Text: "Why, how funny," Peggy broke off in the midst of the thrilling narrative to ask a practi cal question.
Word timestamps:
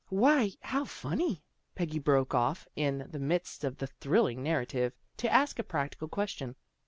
"Why, 0.25 0.53
how 0.61 0.85
funny," 0.85 1.43
Peggy 1.75 1.99
broke 1.99 2.33
off 2.33 2.67
in 2.75 3.07
the 3.11 3.19
midst 3.19 3.63
of 3.63 3.77
the 3.77 3.85
thrilling 3.85 4.41
narrative 4.41 4.93
to 5.17 5.31
ask 5.31 5.59
a 5.59 5.63
practi 5.63 5.99
cal 5.99 6.07
question. 6.07 6.55